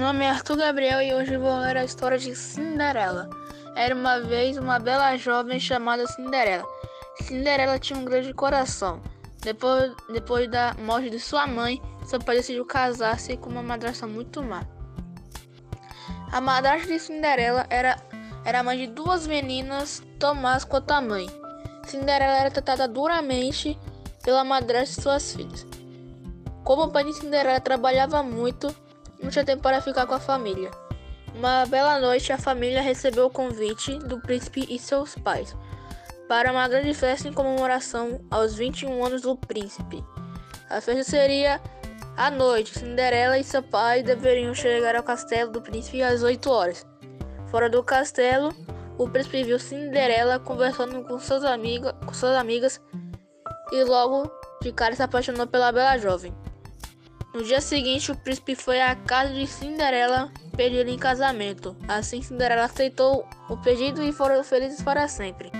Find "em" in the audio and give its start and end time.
37.28-37.32, 60.88-60.96